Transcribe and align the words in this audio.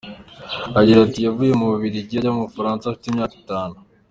Agira 0.79 0.99
ati 1.05 1.19
“Yavukiye 1.25 1.53
mu 1.59 1.65
Bubiligi 1.71 2.15
ajya 2.19 2.31
mu 2.35 2.45
Bufaransa 2.47 2.83
afite 2.85 3.05
imyaka 3.07 3.35
itanu. 3.41 3.75